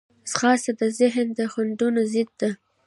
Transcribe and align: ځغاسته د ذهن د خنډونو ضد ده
ځغاسته 0.31 0.71
د 0.79 0.83
ذهن 0.99 1.27
د 1.37 1.39
خنډونو 1.51 2.01
ضد 2.13 2.29
ده 2.39 2.49